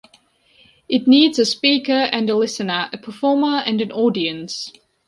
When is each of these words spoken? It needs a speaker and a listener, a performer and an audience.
It 0.89 1.05
needs 1.07 1.37
a 1.37 1.45
speaker 1.45 1.93
and 2.11 2.27
a 2.27 2.35
listener, 2.35 2.89
a 2.91 2.97
performer 2.97 3.59
and 3.59 3.79
an 3.81 3.91
audience. 3.91 4.73